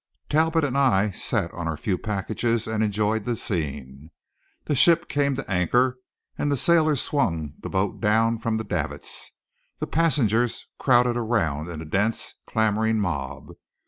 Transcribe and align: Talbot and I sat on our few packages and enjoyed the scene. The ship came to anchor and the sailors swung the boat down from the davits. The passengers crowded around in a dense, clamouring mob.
Talbot 0.29 0.63
and 0.63 0.75
I 0.75 1.11
sat 1.11 1.53
on 1.53 1.67
our 1.67 1.77
few 1.77 1.95
packages 1.95 2.65
and 2.65 2.83
enjoyed 2.83 3.23
the 3.23 3.35
scene. 3.35 4.09
The 4.65 4.73
ship 4.73 5.07
came 5.07 5.35
to 5.35 5.47
anchor 5.47 5.99
and 6.39 6.51
the 6.51 6.57
sailors 6.57 7.01
swung 7.03 7.53
the 7.59 7.69
boat 7.69 7.99
down 8.01 8.39
from 8.39 8.57
the 8.57 8.63
davits. 8.63 9.29
The 9.77 9.85
passengers 9.85 10.65
crowded 10.79 11.17
around 11.17 11.69
in 11.69 11.83
a 11.83 11.85
dense, 11.85 12.33
clamouring 12.47 12.97
mob. 12.99 13.49